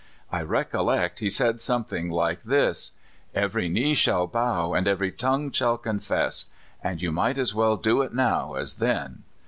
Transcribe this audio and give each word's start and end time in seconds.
I 0.31 0.41
recollect 0.41 1.19
he 1.19 1.29
said 1.29 1.61
something 1.61 2.09
like 2.09 2.41
this:"' 2.41 2.93
Every 3.35 3.69
knee 3.69 3.93
shall 3.93 4.25
bow, 4.25 4.73
and 4.73 4.87
every 4.87 5.11
tongue 5.11 5.51
shall 5.51 5.77
confess;' 5.77 6.47
and 6.83 6.99
you 6.99 7.11
might 7.11 7.37
as 7.37 7.53
well 7.53 7.77
do 7.77 8.01
it 8.01 8.11
now 8.11 8.55
as 8.55 8.77
then." 8.77 9.21